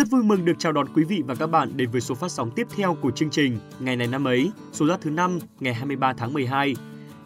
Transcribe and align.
Rất 0.00 0.10
vui 0.10 0.22
mừng 0.22 0.44
được 0.44 0.52
chào 0.58 0.72
đón 0.72 0.86
quý 0.94 1.04
vị 1.04 1.22
và 1.26 1.34
các 1.34 1.46
bạn 1.46 1.76
đến 1.76 1.90
với 1.90 2.00
số 2.00 2.14
phát 2.14 2.30
sóng 2.30 2.50
tiếp 2.50 2.66
theo 2.76 2.94
của 2.94 3.10
chương 3.10 3.30
trình 3.30 3.58
Ngày 3.80 3.96
này 3.96 4.06
năm 4.06 4.24
ấy, 4.24 4.50
số 4.72 4.86
ra 4.86 4.96
thứ 5.00 5.10
5 5.10 5.38
ngày 5.60 5.74
23 5.74 6.12
tháng 6.12 6.32
12. 6.32 6.76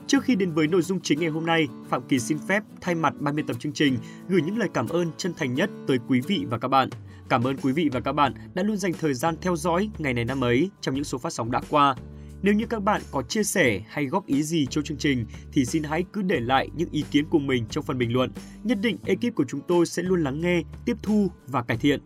Trước 0.06 0.24
khi 0.24 0.34
đến 0.34 0.52
với 0.52 0.66
nội 0.66 0.82
dung 0.82 1.00
chính 1.00 1.20
ngày 1.20 1.28
hôm 1.28 1.46
nay, 1.46 1.68
Phạm 1.88 2.02
Kỳ 2.08 2.18
xin 2.18 2.38
phép 2.48 2.62
thay 2.80 2.94
mặt 2.94 3.14
ban 3.18 3.36
biên 3.36 3.46
tập 3.46 3.56
chương 3.60 3.72
trình 3.72 3.98
gửi 4.28 4.42
những 4.42 4.58
lời 4.58 4.68
cảm 4.74 4.88
ơn 4.88 5.10
chân 5.16 5.34
thành 5.36 5.54
nhất 5.54 5.70
tới 5.86 5.98
quý 6.08 6.20
vị 6.20 6.44
và 6.48 6.58
các 6.58 6.68
bạn. 6.68 6.88
Cảm 7.28 7.44
ơn 7.44 7.56
quý 7.56 7.72
vị 7.72 7.88
và 7.92 8.00
các 8.00 8.12
bạn 8.12 8.34
đã 8.54 8.62
luôn 8.62 8.76
dành 8.76 8.92
thời 8.92 9.14
gian 9.14 9.34
theo 9.40 9.56
dõi 9.56 9.90
ngày 9.98 10.14
này 10.14 10.24
năm 10.24 10.44
ấy 10.44 10.70
trong 10.80 10.94
những 10.94 11.04
số 11.04 11.18
phát 11.18 11.32
sóng 11.32 11.50
đã 11.50 11.60
qua. 11.70 11.96
Nếu 12.42 12.54
như 12.54 12.66
các 12.66 12.82
bạn 12.82 13.02
có 13.10 13.22
chia 13.22 13.42
sẻ 13.42 13.80
hay 13.88 14.06
góp 14.06 14.26
ý 14.26 14.42
gì 14.42 14.66
cho 14.70 14.82
chương 14.82 14.98
trình 14.98 15.26
thì 15.52 15.64
xin 15.64 15.82
hãy 15.82 16.04
cứ 16.12 16.22
để 16.22 16.40
lại 16.40 16.68
những 16.76 16.90
ý 16.92 17.04
kiến 17.10 17.24
của 17.30 17.38
mình 17.38 17.66
trong 17.70 17.84
phần 17.84 17.98
bình 17.98 18.12
luận. 18.12 18.30
Nhất 18.64 18.78
định 18.80 18.98
ekip 19.06 19.34
của 19.34 19.44
chúng 19.48 19.60
tôi 19.68 19.86
sẽ 19.86 20.02
luôn 20.02 20.24
lắng 20.24 20.40
nghe, 20.40 20.62
tiếp 20.84 20.96
thu 21.02 21.28
và 21.46 21.62
cải 21.62 21.76
thiện. 21.76 22.00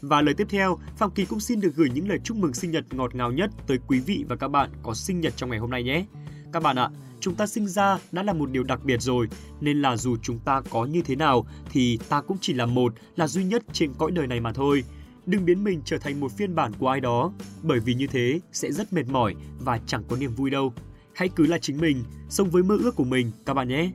Và 0.00 0.22
lời 0.22 0.34
tiếp 0.34 0.46
theo, 0.50 0.78
Phạm 0.96 1.10
Kỳ 1.10 1.24
cũng 1.24 1.40
xin 1.40 1.60
được 1.60 1.74
gửi 1.76 1.90
những 1.94 2.08
lời 2.08 2.18
chúc 2.24 2.36
mừng 2.36 2.54
sinh 2.54 2.70
nhật 2.70 2.84
ngọt 2.94 3.14
ngào 3.14 3.32
nhất 3.32 3.50
tới 3.66 3.78
quý 3.86 4.00
vị 4.00 4.24
và 4.28 4.36
các 4.36 4.48
bạn 4.48 4.70
có 4.82 4.94
sinh 4.94 5.20
nhật 5.20 5.32
trong 5.36 5.50
ngày 5.50 5.58
hôm 5.58 5.70
nay 5.70 5.82
nhé. 5.82 6.04
Các 6.52 6.62
bạn 6.62 6.76
ạ, 6.76 6.90
chúng 7.20 7.34
ta 7.34 7.46
sinh 7.46 7.66
ra 7.66 7.98
đã 8.12 8.22
là 8.22 8.32
một 8.32 8.50
điều 8.50 8.62
đặc 8.62 8.84
biệt 8.84 9.02
rồi, 9.02 9.28
nên 9.60 9.82
là 9.82 9.96
dù 9.96 10.16
chúng 10.22 10.38
ta 10.38 10.62
có 10.70 10.84
như 10.84 11.02
thế 11.02 11.16
nào 11.16 11.46
thì 11.70 11.98
ta 12.08 12.20
cũng 12.20 12.36
chỉ 12.40 12.52
là 12.52 12.66
một, 12.66 12.94
là 13.16 13.26
duy 13.26 13.44
nhất 13.44 13.62
trên 13.72 13.92
cõi 13.98 14.10
đời 14.10 14.26
này 14.26 14.40
mà 14.40 14.52
thôi. 14.52 14.84
Đừng 15.26 15.44
biến 15.44 15.64
mình 15.64 15.82
trở 15.84 15.98
thành 15.98 16.20
một 16.20 16.32
phiên 16.32 16.54
bản 16.54 16.72
của 16.78 16.88
ai 16.88 17.00
đó, 17.00 17.32
bởi 17.62 17.80
vì 17.80 17.94
như 17.94 18.06
thế 18.06 18.40
sẽ 18.52 18.72
rất 18.72 18.92
mệt 18.92 19.08
mỏi 19.08 19.34
và 19.58 19.80
chẳng 19.86 20.04
có 20.08 20.16
niềm 20.16 20.34
vui 20.34 20.50
đâu. 20.50 20.74
Hãy 21.14 21.28
cứ 21.28 21.46
là 21.46 21.58
chính 21.58 21.78
mình, 21.80 22.04
sống 22.28 22.50
với 22.50 22.62
mơ 22.62 22.78
ước 22.82 22.96
của 22.96 23.04
mình 23.04 23.30
các 23.46 23.54
bạn 23.54 23.68
nhé. 23.68 23.90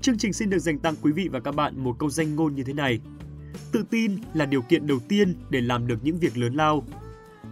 Chương 0.00 0.18
trình 0.18 0.32
xin 0.32 0.50
được 0.50 0.58
dành 0.58 0.78
tặng 0.78 0.94
quý 1.02 1.12
vị 1.12 1.28
và 1.28 1.40
các 1.40 1.54
bạn 1.54 1.84
một 1.84 1.96
câu 1.98 2.10
danh 2.10 2.36
ngôn 2.36 2.54
như 2.54 2.64
thế 2.64 2.72
này. 2.72 3.00
Tự 3.72 3.84
tin 3.90 4.16
là 4.34 4.46
điều 4.46 4.62
kiện 4.62 4.86
đầu 4.86 4.98
tiên 5.08 5.34
để 5.50 5.60
làm 5.60 5.86
được 5.86 5.98
những 6.02 6.18
việc 6.18 6.36
lớn 6.36 6.54
lao. 6.54 6.84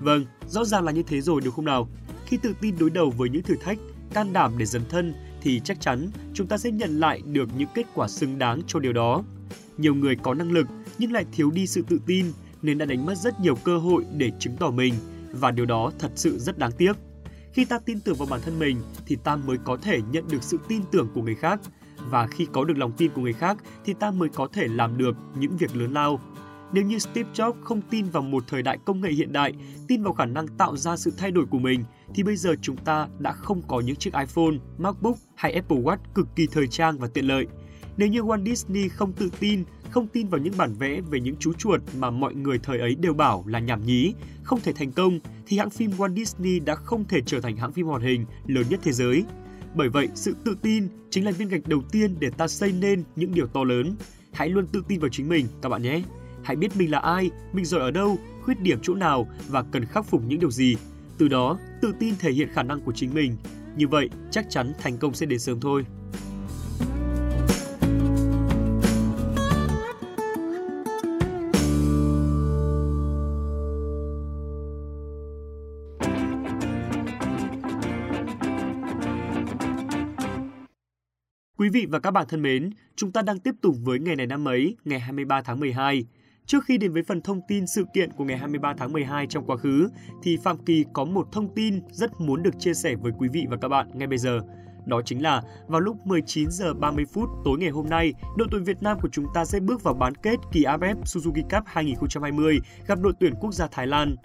Vâng, 0.00 0.24
rõ 0.46 0.64
ràng 0.64 0.84
là 0.84 0.92
như 0.92 1.02
thế 1.02 1.20
rồi 1.20 1.41
đúng 1.44 1.55
không 1.55 1.64
nào? 1.64 1.88
Khi 2.27 2.36
tự 2.36 2.55
tin 2.61 2.74
đối 2.78 2.91
đầu 2.91 3.11
với 3.11 3.28
những 3.28 3.42
thử 3.42 3.55
thách, 3.56 3.78
can 4.14 4.33
đảm 4.33 4.52
để 4.58 4.66
dấn 4.66 4.83
thân 4.88 5.14
thì 5.42 5.61
chắc 5.64 5.80
chắn 5.80 6.11
chúng 6.34 6.46
ta 6.46 6.58
sẽ 6.58 6.70
nhận 6.70 7.00
lại 7.00 7.22
được 7.27 7.48
những 7.58 7.69
kết 7.74 7.86
quả 7.94 8.08
xứng 8.08 8.38
đáng 8.38 8.61
cho 8.66 8.78
điều 8.78 8.92
đó. 8.92 9.22
Nhiều 9.78 9.94
người 9.94 10.16
có 10.16 10.34
năng 10.34 10.52
lực 10.52 10.66
nhưng 10.98 11.12
lại 11.12 11.24
thiếu 11.33 11.50
đi 11.50 11.66
sự 11.66 11.83
tự 11.88 12.00
tin 12.06 12.27
nên 12.62 12.78
đã 12.78 12.86
đánh 12.86 13.06
mất 13.06 13.18
rất 13.18 13.41
nhiều 13.41 13.55
cơ 13.55 13.78
hội 13.78 14.05
để 14.16 14.30
chứng 14.39 14.56
tỏ 14.56 14.70
mình 14.70 14.94
và 15.33 15.50
điều 15.50 15.66
đó 15.66 15.92
thật 15.98 16.11
sự 16.14 16.39
rất 16.39 16.58
đáng 16.58 16.72
tiếc. 16.78 16.92
Khi 17.52 17.64
ta 17.64 17.78
tin 17.78 18.00
tưởng 18.00 18.14
vào 18.14 18.28
bản 18.30 18.41
thân 18.44 18.58
mình 18.58 18.83
thì 19.06 19.16
ta 19.16 19.36
mới 19.36 19.58
có 19.64 19.77
thể 19.77 20.00
nhận 20.12 20.24
được 20.30 20.42
sự 20.42 20.58
tin 20.68 20.83
tưởng 20.92 21.08
của 21.14 21.22
người 21.22 21.34
khác 21.34 21.61
và 22.10 22.27
khi 22.27 22.47
có 22.52 22.64
được 22.64 22.78
lòng 22.78 22.92
tin 22.92 23.10
của 23.10 23.22
người 23.22 23.33
khác 23.33 23.56
thì 23.84 23.94
ta 23.94 24.10
mới 24.10 24.28
có 24.28 24.48
thể 24.52 24.69
làm 24.69 24.98
được 24.98 25.16
những 25.38 25.56
việc 25.56 25.77
lớn 25.77 25.92
lao. 25.92 26.20
Nếu 26.72 26.84
như 26.84 26.98
Steve 26.98 27.30
Jobs 27.34 27.62
không 27.62 27.80
tin 27.91 28.06
vào 28.06 28.22
một 28.22 28.44
thời 28.48 28.62
đại 28.62 28.78
công 28.84 29.00
nghệ 29.00 29.11
hiện 29.11 29.33
đại, 29.33 29.52
tin 29.88 30.02
vào 30.02 30.12
khả 30.12 30.24
năng 30.24 30.48
tạo 30.48 30.77
ra 30.77 30.96
sự 30.96 31.12
thay 31.16 31.30
đổi 31.30 31.46
của 31.46 31.58
mình, 31.58 31.84
thì 32.14 32.22
bây 32.22 32.36
giờ 32.36 32.55
chúng 32.62 32.77
ta 32.77 33.08
đã 33.19 33.33
không 33.33 33.62
có 33.69 33.80
những 33.80 33.96
chiếc 33.96 34.14
iPhone, 34.14 34.55
MacBook 34.78 35.16
hay 35.34 35.52
Apple 35.52 35.78
Watch 35.78 35.98
cực 36.14 36.28
kỳ 36.36 36.46
thời 36.46 36.66
trang 36.66 36.98
và 36.98 37.08
tiện 37.14 37.24
lợi. 37.24 37.46
Nếu 37.96 38.08
như 38.08 38.20
Walt 38.20 38.44
Disney 38.44 38.89
không 38.89 39.12
tự 39.12 39.30
tin, 39.41 39.64
không 39.91 40.06
tin 40.06 40.28
vào 40.28 40.41
những 40.41 40.55
bản 40.56 40.74
vẽ 40.74 41.00
về 41.00 41.20
những 41.20 41.36
chú 41.36 41.52
chuột 41.52 41.80
mà 41.98 42.11
mọi 42.11 42.34
người 42.34 42.58
thời 42.58 42.78
ấy 42.78 42.94
đều 42.94 43.14
bảo 43.14 43.44
là 43.46 43.58
nhảm 43.58 43.86
nhí, 43.86 44.14
không 44.42 44.61
thể 44.61 44.72
thành 44.72 44.92
công, 44.92 45.20
thì 45.46 45.58
hãng 45.58 45.70
phim 45.70 45.91
Walt 45.91 46.14
Disney 46.14 46.61
đã 46.61 46.74
không 46.74 47.05
thể 47.05 47.20
trở 47.27 47.41
thành 47.41 47.56
hãng 47.56 47.72
phim 47.72 47.86
hoạt 47.86 48.02
hình 48.02 48.27
lớn 48.46 48.66
nhất 48.70 48.80
thế 48.83 48.92
giới. 48.92 49.24
Bởi 49.75 49.89
vậy, 49.89 50.08
sự 50.14 50.36
tự 50.44 50.56
tin 50.62 50.89
chính 51.11 51.25
là 51.25 51.30
viên 51.30 51.48
gạch 51.48 51.67
đầu 51.67 51.83
tiên 51.92 52.17
để 52.19 52.30
ta 52.30 52.48
xây 52.48 52.72
nên 52.72 53.03
những 53.17 53.34
điều 53.34 53.47
to 53.47 53.64
lớn. 53.64 53.97
Hãy 54.33 54.48
luôn 54.48 54.67
tự 54.67 54.83
tin 54.89 55.00
vào 55.00 55.08
chính 55.12 55.28
mình 55.28 55.47
các 55.62 55.69
bạn 55.69 55.83
nhé. 55.83 56.03
Hãy 56.42 56.56
biết 56.56 56.77
mình 56.77 56.91
là 56.91 56.98
ai, 56.98 57.30
mình 57.53 57.64
giỏi 57.64 57.80
ở 57.80 57.91
đâu, 57.91 58.19
khuyết 58.42 58.61
điểm 58.61 58.78
chỗ 58.83 58.95
nào 58.95 59.28
và 59.48 59.62
cần 59.62 59.84
khắc 59.84 60.07
phục 60.07 60.23
những 60.27 60.40
điều 60.40 60.51
gì. 60.51 60.77
Từ 61.18 61.29
đó, 61.29 61.58
tự 61.83 61.92
tin 62.01 62.14
thể 62.18 62.33
hiện 62.33 62.48
khả 62.52 62.63
năng 62.63 62.80
của 62.80 62.92
chính 62.92 63.14
mình. 63.14 63.36
Như 63.77 63.89
vậy, 63.89 64.08
chắc 64.30 64.46
chắn 64.51 64.73
thành 64.83 64.98
công 64.98 65.14
sẽ 65.14 65.27
đến 65.27 65.39
sớm 65.39 65.61
thôi. 65.61 65.84
Vị 81.74 81.86
và 81.86 81.98
các 81.98 82.11
bạn 82.11 82.27
thân 82.29 82.42
mến, 82.42 82.70
chúng 82.96 83.12
ta 83.12 83.23
đang 83.23 83.39
tiếp 83.39 83.55
tục 83.61 83.74
với 83.83 83.98
ngày 83.98 84.17
này 84.17 84.27
năm 84.27 84.48
ấy, 84.48 84.77
ngày 84.85 85.01
23 85.01 85.42
tháng 85.42 85.61
12. 85.61 86.05
Trước 86.46 86.64
khi 86.64 86.79
đến 86.79 86.92
với 86.92 87.02
phần 87.02 87.20
thông 87.20 87.40
tin 87.48 87.67
sự 87.67 87.85
kiện 87.95 88.12
của 88.12 88.24
ngày 88.24 88.39
23 88.39 88.74
tháng 88.79 88.92
12 88.92 89.27
trong 89.27 89.46
quá 89.46 89.57
khứ, 89.57 89.89
thì 90.23 90.36
Phạm 90.45 90.58
Kỳ 90.58 90.84
có 90.92 91.05
một 91.05 91.29
thông 91.33 91.55
tin 91.55 91.80
rất 91.90 92.20
muốn 92.20 92.42
được 92.42 92.51
chia 92.58 92.74
sẻ 92.74 92.95
với 92.95 93.13
quý 93.18 93.29
vị 93.33 93.46
và 93.51 93.57
các 93.57 93.68
bạn 93.68 93.90
ngay 93.95 94.07
bây 94.07 94.18
giờ. 94.18 94.40
Đó 94.86 95.02
chính 95.05 95.23
là 95.23 95.42
vào 95.67 95.80
lúc 95.80 96.07
19 96.07 96.51
giờ 96.51 96.74
30 96.74 97.05
phút 97.13 97.29
tối 97.45 97.58
ngày 97.58 97.70
hôm 97.70 97.89
nay, 97.89 98.14
đội 98.36 98.48
tuyển 98.51 98.64
Việt 98.64 98.83
Nam 98.83 98.98
của 99.02 99.08
chúng 99.13 99.27
ta 99.34 99.45
sẽ 99.45 99.61
bước 99.61 99.83
vào 99.83 99.95
bán 99.95 100.14
kết 100.14 100.36
kỳ 100.52 100.64
AFF 100.64 101.02
Suzuki 101.02 101.42
Cup 101.42 101.63
2020 101.67 102.58
gặp 102.86 102.98
đội 103.01 103.13
tuyển 103.20 103.34
quốc 103.40 103.55
gia 103.55 103.67
Thái 103.67 103.86
Lan. 103.86 104.17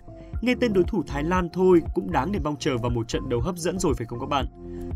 Nghe 0.42 0.56
tên 0.60 0.74
đối 0.74 0.84
thủ 0.84 1.04
Thái 1.08 1.24
Lan 1.24 1.50
thôi 1.54 1.82
cũng 1.94 2.12
đáng 2.12 2.32
để 2.32 2.40
mong 2.44 2.56
chờ 2.60 2.78
vào 2.78 2.90
một 2.90 3.08
trận 3.08 3.30
đấu 3.30 3.42
hấp 3.42 3.58
dẫn 3.58 3.80
rồi 3.80 3.94
phải 3.98 4.06
không 4.06 4.20
các 4.20 4.30
bạn? 4.30 4.46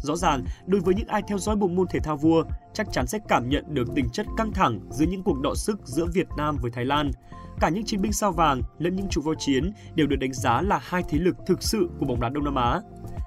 Rõ 0.03 0.15
ràng, 0.15 0.43
đối 0.65 0.81
với 0.81 0.95
những 0.95 1.07
ai 1.07 1.21
theo 1.27 1.37
dõi 1.37 1.55
bộ 1.55 1.67
môn 1.67 1.87
thể 1.87 1.99
thao 1.99 2.17
vua, 2.17 2.43
chắc 2.73 2.87
chắn 2.91 3.07
sẽ 3.07 3.19
cảm 3.27 3.49
nhận 3.49 3.73
được 3.73 3.87
tình 3.95 4.09
chất 4.09 4.25
căng 4.37 4.51
thẳng 4.51 4.79
giữa 4.89 5.05
những 5.05 5.23
cuộc 5.23 5.41
đọ 5.41 5.53
sức 5.55 5.79
giữa 5.83 6.05
Việt 6.13 6.27
Nam 6.37 6.57
với 6.61 6.71
Thái 6.71 6.85
Lan. 6.85 7.11
Cả 7.59 7.69
những 7.69 7.85
chiến 7.85 8.01
binh 8.01 8.13
sao 8.13 8.31
vàng 8.31 8.61
lẫn 8.79 8.95
những 8.95 9.07
trụ 9.09 9.21
vô 9.21 9.35
chiến 9.35 9.71
đều 9.95 10.07
được 10.07 10.15
đánh 10.15 10.33
giá 10.33 10.61
là 10.61 10.79
hai 10.83 11.03
thế 11.09 11.17
lực 11.19 11.35
thực 11.47 11.63
sự 11.63 11.89
của 11.99 12.05
bóng 12.05 12.21
đá 12.21 12.29
Đông 12.29 12.43
Nam 12.43 12.55
Á. 12.55 12.81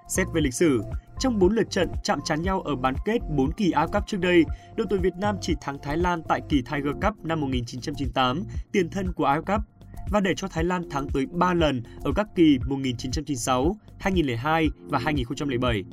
Xét 0.08 0.26
về 0.34 0.40
lịch 0.40 0.54
sử, 0.54 0.82
trong 1.18 1.38
4 1.38 1.52
lượt 1.52 1.70
trận 1.70 1.88
chạm 2.02 2.18
trán 2.24 2.42
nhau 2.42 2.60
ở 2.60 2.76
bán 2.76 2.94
kết 3.04 3.18
4 3.36 3.52
kỳ 3.52 3.70
AFF 3.70 3.88
Cup 3.88 4.06
trước 4.06 4.18
đây, 4.20 4.44
đội 4.76 4.86
tuyển 4.90 5.00
Việt 5.00 5.14
Nam 5.16 5.36
chỉ 5.40 5.54
thắng 5.60 5.78
Thái 5.82 5.96
Lan 5.96 6.22
tại 6.28 6.40
kỳ 6.48 6.62
Tiger 6.62 6.94
Cup 7.02 7.24
năm 7.24 7.40
1998, 7.40 8.42
tiền 8.72 8.90
thân 8.90 9.12
của 9.12 9.24
AFF 9.24 9.42
Cup 9.42 9.75
và 10.10 10.20
để 10.20 10.34
cho 10.36 10.48
Thái 10.48 10.64
Lan 10.64 10.90
thắng 10.90 11.08
tới 11.08 11.26
3 11.32 11.54
lần 11.54 11.82
ở 12.02 12.12
các 12.16 12.26
kỳ 12.34 12.58
1996, 12.66 13.76
2002 13.98 14.68
và 14.78 14.98
2007. 14.98 15.84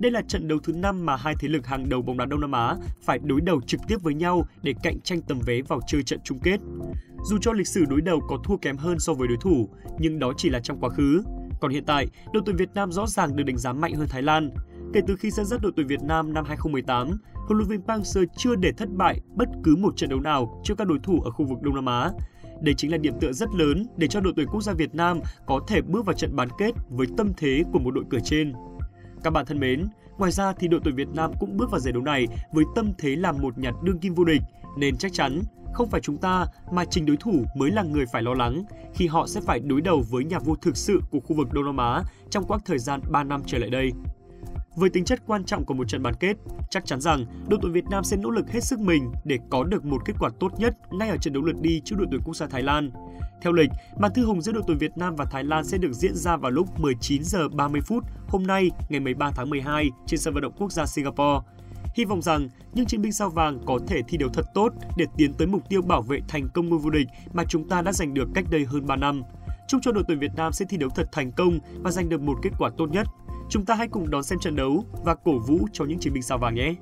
Đây 0.00 0.12
là 0.12 0.22
trận 0.28 0.48
đấu 0.48 0.58
thứ 0.62 0.72
5 0.72 1.06
mà 1.06 1.16
hai 1.16 1.34
thế 1.40 1.48
lực 1.48 1.66
hàng 1.66 1.88
đầu 1.88 2.02
bóng 2.02 2.16
đá 2.16 2.26
Đông 2.26 2.40
Nam 2.40 2.52
Á 2.52 2.76
phải 3.02 3.18
đối 3.18 3.40
đầu 3.40 3.60
trực 3.66 3.80
tiếp 3.88 3.96
với 4.02 4.14
nhau 4.14 4.46
để 4.62 4.74
cạnh 4.82 5.00
tranh 5.00 5.20
tấm 5.22 5.40
vé 5.46 5.62
vào 5.62 5.80
chơi 5.86 6.02
trận 6.02 6.20
chung 6.24 6.38
kết. 6.38 6.60
Dù 7.24 7.38
cho 7.40 7.52
lịch 7.52 7.68
sử 7.68 7.84
đối 7.84 8.00
đầu 8.00 8.20
có 8.28 8.38
thua 8.44 8.56
kém 8.56 8.76
hơn 8.76 8.98
so 8.98 9.14
với 9.14 9.28
đối 9.28 9.36
thủ, 9.40 9.68
nhưng 9.98 10.18
đó 10.18 10.32
chỉ 10.36 10.50
là 10.50 10.60
trong 10.60 10.80
quá 10.80 10.90
khứ. 10.90 11.22
Còn 11.60 11.70
hiện 11.70 11.84
tại, 11.86 12.06
đội 12.32 12.42
tuyển 12.46 12.56
Việt 12.56 12.70
Nam 12.74 12.92
rõ 12.92 13.06
ràng 13.06 13.36
được 13.36 13.44
đánh 13.44 13.58
giá 13.58 13.72
mạnh 13.72 13.94
hơn 13.94 14.08
Thái 14.08 14.22
Lan. 14.22 14.50
Kể 14.92 15.00
từ 15.06 15.16
khi 15.16 15.30
dẫn 15.30 15.46
dắt 15.46 15.60
đội 15.62 15.72
tuyển 15.76 15.86
Việt 15.86 16.02
Nam 16.02 16.32
năm 16.32 16.44
2018, 16.44 17.08
huấn 17.34 17.58
luyện 17.58 17.68
viên 17.68 17.82
Park 17.82 18.02
Hang-seo 18.02 18.24
chưa 18.36 18.56
để 18.56 18.72
thất 18.72 18.88
bại 18.90 19.20
bất 19.34 19.48
cứ 19.64 19.76
một 19.76 19.96
trận 19.96 20.10
đấu 20.10 20.20
nào 20.20 20.60
trước 20.64 20.74
các 20.78 20.86
đối 20.86 20.98
thủ 20.98 21.20
ở 21.20 21.30
khu 21.30 21.46
vực 21.46 21.62
Đông 21.62 21.74
Nam 21.74 21.86
Á. 21.86 22.10
Đây 22.60 22.74
chính 22.74 22.92
là 22.92 22.98
điểm 22.98 23.14
tựa 23.20 23.32
rất 23.32 23.54
lớn 23.54 23.86
để 23.96 24.06
cho 24.06 24.20
đội 24.20 24.32
tuyển 24.36 24.48
quốc 24.48 24.62
gia 24.62 24.72
Việt 24.72 24.94
Nam 24.94 25.20
có 25.46 25.60
thể 25.68 25.80
bước 25.82 26.06
vào 26.06 26.16
trận 26.16 26.36
bán 26.36 26.48
kết 26.58 26.74
với 26.88 27.06
tâm 27.16 27.32
thế 27.36 27.62
của 27.72 27.78
một 27.78 27.90
đội 27.90 28.04
cửa 28.10 28.18
trên. 28.24 28.52
Các 29.24 29.30
bạn 29.30 29.46
thân 29.46 29.60
mến, 29.60 29.86
ngoài 30.18 30.32
ra 30.32 30.52
thì 30.52 30.68
đội 30.68 30.80
tuyển 30.84 30.94
Việt 30.94 31.08
Nam 31.14 31.30
cũng 31.40 31.56
bước 31.56 31.70
vào 31.70 31.80
giải 31.80 31.92
đấu 31.92 32.02
này 32.02 32.26
với 32.52 32.64
tâm 32.74 32.92
thế 32.98 33.16
làm 33.16 33.38
một 33.38 33.58
nhặt 33.58 33.74
đương 33.82 33.98
kim 33.98 34.14
vô 34.14 34.24
địch, 34.24 34.42
nên 34.78 34.96
chắc 34.96 35.12
chắn 35.12 35.40
không 35.72 35.90
phải 35.90 36.00
chúng 36.00 36.18
ta 36.18 36.46
mà 36.72 36.84
chính 36.84 37.06
đối 37.06 37.16
thủ 37.16 37.44
mới 37.56 37.70
là 37.70 37.82
người 37.82 38.04
phải 38.12 38.22
lo 38.22 38.34
lắng 38.34 38.64
khi 38.94 39.06
họ 39.06 39.26
sẽ 39.26 39.40
phải 39.40 39.60
đối 39.60 39.80
đầu 39.80 40.04
với 40.10 40.24
nhà 40.24 40.38
vua 40.38 40.54
thực 40.54 40.76
sự 40.76 41.00
của 41.10 41.20
khu 41.20 41.36
vực 41.36 41.52
Đông 41.52 41.64
Nam 41.64 41.76
Á 41.76 42.02
trong 42.30 42.44
quãng 42.44 42.60
thời 42.64 42.78
gian 42.78 43.00
3 43.10 43.24
năm 43.24 43.42
trở 43.46 43.58
lại 43.58 43.70
đây. 43.70 43.92
Với 44.76 44.90
tính 44.90 45.04
chất 45.04 45.22
quan 45.26 45.44
trọng 45.44 45.64
của 45.64 45.74
một 45.74 45.88
trận 45.88 46.02
bán 46.02 46.14
kết, 46.20 46.36
chắc 46.70 46.86
chắn 46.86 47.00
rằng 47.00 47.26
đội 47.48 47.58
tuyển 47.62 47.72
Việt 47.72 47.84
Nam 47.90 48.04
sẽ 48.04 48.16
nỗ 48.16 48.30
lực 48.30 48.50
hết 48.50 48.64
sức 48.64 48.80
mình 48.80 49.12
để 49.24 49.38
có 49.50 49.64
được 49.64 49.84
một 49.84 50.02
kết 50.04 50.12
quả 50.18 50.30
tốt 50.40 50.52
nhất 50.58 50.74
ngay 50.90 51.08
ở 51.08 51.16
trận 51.16 51.32
đấu 51.32 51.42
lượt 51.42 51.60
đi 51.60 51.80
trước 51.84 51.96
đội 51.98 52.06
tuyển 52.10 52.20
quốc 52.24 52.36
gia 52.36 52.46
Thái 52.46 52.62
Lan. 52.62 52.90
Theo 53.42 53.52
lịch, 53.52 53.70
màn 53.98 54.12
thư 54.14 54.24
hùng 54.24 54.42
giữa 54.42 54.52
đội 54.52 54.62
tuyển 54.66 54.78
Việt 54.78 54.96
Nam 54.96 55.16
và 55.16 55.24
Thái 55.24 55.44
Lan 55.44 55.64
sẽ 55.64 55.78
được 55.78 55.92
diễn 55.92 56.14
ra 56.14 56.36
vào 56.36 56.50
lúc 56.50 56.80
19 56.80 57.24
giờ 57.24 57.48
30 57.48 57.80
phút 57.80 58.04
hôm 58.28 58.42
nay, 58.42 58.70
ngày 58.88 59.00
13 59.00 59.30
tháng 59.30 59.50
12 59.50 59.90
trên 60.06 60.20
sân 60.20 60.34
vận 60.34 60.42
động 60.42 60.52
quốc 60.58 60.72
gia 60.72 60.86
Singapore. 60.86 61.40
Hy 61.94 62.04
vọng 62.04 62.22
rằng 62.22 62.48
những 62.74 62.86
chiến 62.86 63.02
binh 63.02 63.12
sao 63.12 63.30
vàng 63.30 63.58
có 63.66 63.78
thể 63.86 64.00
thi 64.08 64.18
đấu 64.18 64.28
thật 64.32 64.46
tốt 64.54 64.72
để 64.96 65.06
tiến 65.16 65.32
tới 65.34 65.46
mục 65.46 65.68
tiêu 65.68 65.82
bảo 65.82 66.02
vệ 66.02 66.20
thành 66.28 66.48
công 66.54 66.68
ngôi 66.68 66.78
vô 66.78 66.90
địch 66.90 67.06
mà 67.32 67.44
chúng 67.48 67.68
ta 67.68 67.82
đã 67.82 67.92
giành 67.92 68.14
được 68.14 68.28
cách 68.34 68.44
đây 68.50 68.64
hơn 68.64 68.86
3 68.86 68.96
năm. 68.96 69.22
Chúc 69.68 69.80
cho 69.82 69.92
đội 69.92 70.04
tuyển 70.08 70.18
Việt 70.18 70.32
Nam 70.36 70.52
sẽ 70.52 70.64
thi 70.68 70.76
đấu 70.76 70.90
thật 70.90 71.08
thành 71.12 71.32
công 71.32 71.58
và 71.82 71.90
giành 71.90 72.08
được 72.08 72.20
một 72.20 72.38
kết 72.42 72.50
quả 72.58 72.70
tốt 72.78 72.86
nhất 72.90 73.06
Chúng 73.50 73.64
ta 73.64 73.74
hãy 73.74 73.88
cùng 73.88 74.10
đón 74.10 74.22
xem 74.22 74.38
trận 74.38 74.56
đấu 74.56 74.84
và 75.04 75.14
cổ 75.14 75.38
vũ 75.38 75.68
cho 75.72 75.84
những 75.84 75.98
chiến 75.98 76.12
binh 76.12 76.22
sao 76.22 76.38
vàng 76.38 76.54
nhé! 76.54 76.74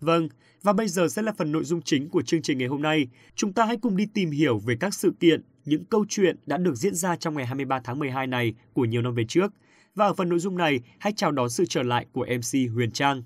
Vâng, 0.00 0.28
và 0.62 0.72
bây 0.72 0.88
giờ 0.88 1.08
sẽ 1.08 1.22
là 1.22 1.32
phần 1.32 1.52
nội 1.52 1.64
dung 1.64 1.82
chính 1.82 2.08
của 2.08 2.22
chương 2.22 2.42
trình 2.42 2.58
ngày 2.58 2.68
hôm 2.68 2.82
nay. 2.82 3.06
Chúng 3.34 3.52
ta 3.52 3.64
hãy 3.64 3.76
cùng 3.76 3.96
đi 3.96 4.06
tìm 4.14 4.30
hiểu 4.30 4.58
về 4.58 4.76
các 4.80 4.94
sự 4.94 5.12
kiện 5.20 5.42
những 5.64 5.84
câu 5.84 6.04
chuyện 6.08 6.36
đã 6.46 6.56
được 6.56 6.74
diễn 6.74 6.94
ra 6.94 7.16
trong 7.16 7.34
ngày 7.34 7.46
23 7.46 7.80
tháng 7.84 7.98
12 7.98 8.26
này 8.26 8.54
của 8.72 8.84
nhiều 8.84 9.02
năm 9.02 9.14
về 9.14 9.24
trước. 9.28 9.52
Và 9.94 10.06
ở 10.06 10.14
phần 10.14 10.28
nội 10.28 10.38
dung 10.38 10.56
này, 10.56 10.80
hãy 10.98 11.12
chào 11.16 11.32
đón 11.32 11.50
sự 11.50 11.64
trở 11.68 11.82
lại 11.82 12.06
của 12.12 12.26
MC 12.26 12.74
Huyền 12.74 12.90
Trang. 12.90 13.22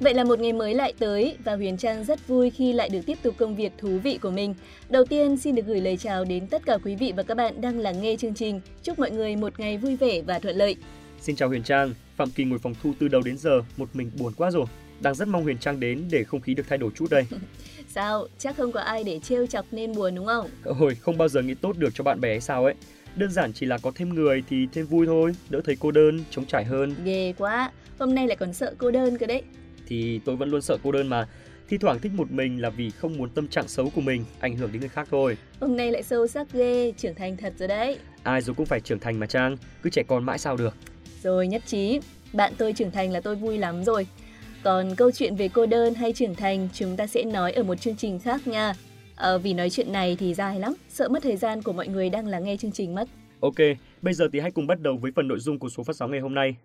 Vậy 0.00 0.14
là 0.14 0.24
một 0.24 0.40
ngày 0.40 0.52
mới 0.52 0.74
lại 0.74 0.92
tới 0.98 1.36
và 1.44 1.56
Huyền 1.56 1.76
Trang 1.76 2.04
rất 2.04 2.28
vui 2.28 2.50
khi 2.50 2.72
lại 2.72 2.88
được 2.88 3.00
tiếp 3.06 3.18
tục 3.22 3.34
công 3.38 3.56
việc 3.56 3.72
thú 3.78 3.98
vị 3.98 4.18
của 4.22 4.30
mình. 4.30 4.54
Đầu 4.88 5.04
tiên 5.04 5.36
xin 5.36 5.54
được 5.54 5.66
gửi 5.66 5.80
lời 5.80 5.96
chào 5.96 6.24
đến 6.24 6.46
tất 6.46 6.62
cả 6.66 6.78
quý 6.84 6.96
vị 6.96 7.12
và 7.16 7.22
các 7.22 7.36
bạn 7.36 7.60
đang 7.60 7.78
lắng 7.78 8.02
nghe 8.02 8.16
chương 8.16 8.34
trình. 8.34 8.60
Chúc 8.82 8.98
mọi 8.98 9.10
người 9.10 9.36
một 9.36 9.60
ngày 9.60 9.78
vui 9.78 9.96
vẻ 9.96 10.22
và 10.22 10.38
thuận 10.38 10.56
lợi. 10.56 10.76
Xin 11.20 11.36
chào 11.36 11.48
Huyền 11.48 11.62
Trang, 11.62 11.94
Phạm 12.16 12.30
Kỳ 12.30 12.44
ngồi 12.44 12.58
phòng 12.58 12.74
thu 12.82 12.92
từ 12.98 13.08
đầu 13.08 13.22
đến 13.24 13.38
giờ, 13.38 13.60
một 13.76 13.88
mình 13.94 14.10
buồn 14.18 14.32
quá 14.36 14.50
rồi. 14.50 14.66
Đang 15.00 15.14
rất 15.14 15.28
mong 15.28 15.42
Huyền 15.42 15.58
Trang 15.58 15.80
đến 15.80 16.04
để 16.10 16.24
không 16.24 16.40
khí 16.40 16.54
được 16.54 16.64
thay 16.68 16.78
đổi 16.78 16.90
chút 16.94 17.06
đây. 17.10 17.26
sao? 17.94 18.26
Chắc 18.38 18.56
không 18.56 18.72
có 18.72 18.80
ai 18.80 19.04
để 19.04 19.18
trêu 19.18 19.46
chọc 19.46 19.66
nên 19.70 19.92
buồn 19.92 20.14
đúng 20.14 20.26
không? 20.26 20.50
Ôi, 20.64 20.94
không 20.94 21.18
bao 21.18 21.28
giờ 21.28 21.42
nghĩ 21.42 21.54
tốt 21.54 21.76
được 21.78 21.94
cho 21.94 22.04
bạn 22.04 22.20
bè 22.20 22.28
hay 22.28 22.40
sao 22.40 22.64
ấy. 22.64 22.74
Đơn 23.16 23.30
giản 23.30 23.52
chỉ 23.52 23.66
là 23.66 23.78
có 23.78 23.92
thêm 23.94 24.14
người 24.14 24.44
thì 24.48 24.66
thêm 24.72 24.86
vui 24.86 25.06
thôi, 25.06 25.32
đỡ 25.48 25.60
thấy 25.64 25.76
cô 25.80 25.90
đơn, 25.90 26.24
trống 26.30 26.44
trải 26.44 26.64
hơn. 26.64 26.94
Ghê 27.04 27.34
quá, 27.38 27.72
hôm 27.98 28.14
nay 28.14 28.26
lại 28.28 28.36
còn 28.36 28.52
sợ 28.52 28.74
cô 28.78 28.90
đơn 28.90 29.18
cơ 29.18 29.26
đấy 29.26 29.42
thì 29.86 30.20
tôi 30.24 30.36
vẫn 30.36 30.50
luôn 30.50 30.62
sợ 30.62 30.76
cô 30.82 30.92
đơn 30.92 31.08
mà. 31.08 31.28
Thi 31.68 31.78
thoảng 31.78 31.98
thích 31.98 32.12
một 32.14 32.30
mình 32.30 32.62
là 32.62 32.70
vì 32.70 32.90
không 32.90 33.16
muốn 33.16 33.30
tâm 33.30 33.48
trạng 33.48 33.68
xấu 33.68 33.90
của 33.90 34.00
mình 34.00 34.24
ảnh 34.40 34.56
hưởng 34.56 34.72
đến 34.72 34.80
người 34.80 34.88
khác 34.88 35.08
thôi. 35.10 35.36
Hôm 35.60 35.76
nay 35.76 35.90
lại 35.90 36.02
sâu 36.02 36.26
sắc 36.26 36.52
ghê, 36.52 36.92
trưởng 36.96 37.14
thành 37.14 37.36
thật 37.36 37.52
rồi 37.58 37.68
đấy. 37.68 37.98
Ai 38.22 38.42
rồi 38.42 38.54
cũng 38.54 38.66
phải 38.66 38.80
trưởng 38.80 39.00
thành 39.00 39.20
mà 39.20 39.26
Trang, 39.26 39.56
cứ 39.82 39.90
trẻ 39.90 40.02
con 40.08 40.24
mãi 40.24 40.38
sao 40.38 40.56
được. 40.56 40.74
Rồi 41.22 41.48
nhất 41.48 41.62
trí, 41.66 42.00
bạn 42.32 42.52
tôi 42.58 42.72
trưởng 42.72 42.90
thành 42.90 43.10
là 43.10 43.20
tôi 43.20 43.36
vui 43.36 43.58
lắm 43.58 43.84
rồi. 43.84 44.06
Còn 44.64 44.94
câu 44.96 45.10
chuyện 45.10 45.36
về 45.36 45.48
cô 45.48 45.66
đơn 45.66 45.94
hay 45.94 46.12
trưởng 46.12 46.34
thành 46.34 46.68
chúng 46.72 46.96
ta 46.96 47.06
sẽ 47.06 47.24
nói 47.24 47.52
ở 47.52 47.62
một 47.62 47.74
chương 47.74 47.96
trình 47.96 48.18
khác 48.18 48.46
nha. 48.46 48.74
À, 49.16 49.36
vì 49.36 49.54
nói 49.54 49.70
chuyện 49.70 49.92
này 49.92 50.16
thì 50.20 50.34
dài 50.34 50.60
lắm, 50.60 50.74
sợ 50.88 51.08
mất 51.08 51.22
thời 51.22 51.36
gian 51.36 51.62
của 51.62 51.72
mọi 51.72 51.88
người 51.88 52.10
đang 52.10 52.26
lắng 52.26 52.44
nghe 52.44 52.56
chương 52.56 52.72
trình 52.72 52.94
mất. 52.94 53.08
Ok, 53.40 53.54
bây 54.02 54.14
giờ 54.14 54.28
thì 54.32 54.40
hãy 54.40 54.50
cùng 54.50 54.66
bắt 54.66 54.80
đầu 54.80 54.96
với 54.96 55.12
phần 55.16 55.28
nội 55.28 55.38
dung 55.40 55.58
của 55.58 55.68
số 55.68 55.82
phát 55.82 55.96
sóng 55.96 56.10
ngày 56.10 56.20
hôm 56.20 56.34
nay. 56.34 56.56